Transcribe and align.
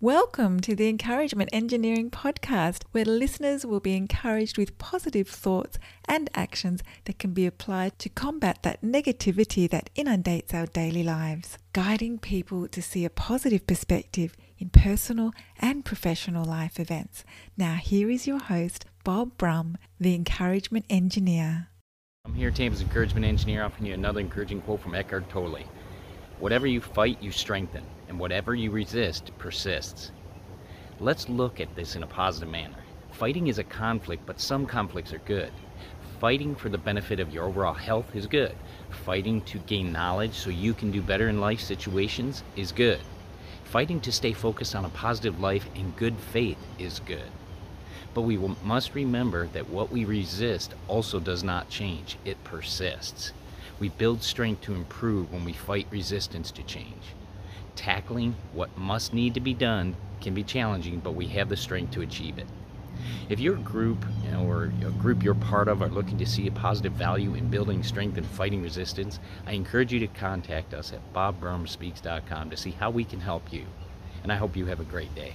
Welcome 0.00 0.58
to 0.62 0.74
the 0.74 0.88
Encouragement 0.88 1.50
Engineering 1.52 2.10
Podcast, 2.10 2.82
where 2.90 3.04
listeners 3.04 3.64
will 3.64 3.78
be 3.78 3.96
encouraged 3.96 4.58
with 4.58 4.76
positive 4.76 5.28
thoughts 5.28 5.78
and 6.06 6.28
actions 6.34 6.82
that 7.04 7.20
can 7.20 7.32
be 7.32 7.46
applied 7.46 7.98
to 8.00 8.08
combat 8.08 8.64
that 8.64 8.82
negativity 8.82 9.70
that 9.70 9.90
inundates 9.94 10.52
our 10.52 10.66
daily 10.66 11.04
lives, 11.04 11.58
guiding 11.72 12.18
people 12.18 12.66
to 12.68 12.82
see 12.82 13.04
a 13.04 13.10
positive 13.10 13.66
perspective 13.68 14.36
in 14.58 14.68
personal 14.68 15.32
and 15.60 15.84
professional 15.84 16.44
life 16.44 16.80
events. 16.80 17.24
Now, 17.56 17.76
here 17.76 18.10
is 18.10 18.26
your 18.26 18.40
host, 18.40 18.86
Bob 19.04 19.38
Brum, 19.38 19.78
the 20.00 20.14
Encouragement 20.16 20.86
Engineer. 20.90 21.68
I'm 22.26 22.34
here, 22.34 22.50
Tampa's 22.50 22.82
Encouragement 22.82 23.24
Engineer, 23.24 23.62
offering 23.62 23.86
you 23.86 23.94
another 23.94 24.20
encouraging 24.20 24.60
quote 24.62 24.82
from 24.82 24.96
Eckhart 24.96 25.30
Tolle. 25.30 25.60
Whatever 26.40 26.66
you 26.66 26.80
fight, 26.80 27.22
you 27.22 27.30
strengthen, 27.30 27.84
and 28.14 28.20
whatever 28.20 28.54
you 28.54 28.70
resist 28.70 29.36
persists. 29.38 30.12
Let's 31.00 31.28
look 31.28 31.58
at 31.58 31.74
this 31.74 31.96
in 31.96 32.04
a 32.04 32.06
positive 32.06 32.48
manner. 32.48 32.76
Fighting 33.10 33.48
is 33.48 33.58
a 33.58 33.64
conflict, 33.64 34.24
but 34.24 34.38
some 34.38 34.66
conflicts 34.66 35.12
are 35.12 35.18
good. 35.18 35.50
Fighting 36.20 36.54
for 36.54 36.68
the 36.68 36.78
benefit 36.78 37.18
of 37.18 37.34
your 37.34 37.46
overall 37.46 37.74
health 37.74 38.14
is 38.14 38.28
good. 38.28 38.54
Fighting 39.04 39.40
to 39.42 39.58
gain 39.58 39.90
knowledge 39.90 40.32
so 40.34 40.50
you 40.50 40.74
can 40.74 40.92
do 40.92 41.02
better 41.02 41.28
in 41.28 41.40
life 41.40 41.58
situations 41.58 42.44
is 42.54 42.70
good. 42.70 43.00
Fighting 43.64 44.00
to 44.02 44.12
stay 44.12 44.32
focused 44.32 44.76
on 44.76 44.84
a 44.84 44.90
positive 44.90 45.40
life 45.40 45.66
in 45.74 45.90
good 45.96 46.14
faith 46.14 46.58
is 46.78 47.00
good. 47.00 47.32
But 48.14 48.22
we 48.22 48.36
must 48.62 48.94
remember 48.94 49.48
that 49.48 49.70
what 49.70 49.90
we 49.90 50.04
resist 50.04 50.72
also 50.86 51.18
does 51.18 51.42
not 51.42 51.68
change, 51.68 52.16
it 52.24 52.44
persists. 52.44 53.32
We 53.80 53.88
build 53.88 54.22
strength 54.22 54.62
to 54.62 54.74
improve 54.74 55.32
when 55.32 55.44
we 55.44 55.52
fight 55.52 55.88
resistance 55.90 56.52
to 56.52 56.62
change. 56.62 57.16
Tackling 57.76 58.36
what 58.52 58.76
must 58.78 59.12
need 59.12 59.34
to 59.34 59.40
be 59.40 59.54
done 59.54 59.96
can 60.20 60.34
be 60.34 60.42
challenging, 60.42 61.00
but 61.00 61.14
we 61.14 61.26
have 61.28 61.48
the 61.48 61.56
strength 61.56 61.92
to 61.92 62.02
achieve 62.02 62.38
it. 62.38 62.46
If 63.28 63.40
your 63.40 63.56
group 63.56 64.04
or 64.38 64.64
a 64.64 64.90
group 64.90 65.22
you're 65.22 65.34
part 65.34 65.68
of 65.68 65.82
are 65.82 65.88
looking 65.88 66.18
to 66.18 66.26
see 66.26 66.46
a 66.46 66.52
positive 66.52 66.92
value 66.92 67.34
in 67.34 67.48
building 67.48 67.82
strength 67.82 68.16
and 68.16 68.26
fighting 68.26 68.62
resistance, 68.62 69.18
I 69.46 69.52
encourage 69.52 69.92
you 69.92 70.00
to 70.00 70.06
contact 70.06 70.74
us 70.74 70.92
at 70.92 71.12
bobbrumspeaks.com 71.12 72.50
to 72.50 72.56
see 72.56 72.70
how 72.72 72.90
we 72.90 73.04
can 73.04 73.20
help 73.20 73.52
you. 73.52 73.66
And 74.22 74.32
I 74.32 74.36
hope 74.36 74.56
you 74.56 74.66
have 74.66 74.80
a 74.80 74.84
great 74.84 75.14
day. 75.14 75.34